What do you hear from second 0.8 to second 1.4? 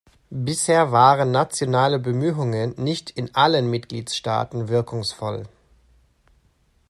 waren